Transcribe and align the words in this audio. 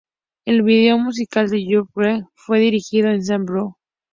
El 0.45 0.63
video 0.63 0.97
musical 0.97 1.47
de 1.51 1.61
"You're 1.63 1.87
Beautiful" 1.93 2.27
fue 2.33 2.57
dirigido 2.59 3.09
por 3.11 3.21
Sam 3.21 3.45
Brown. 3.45 3.75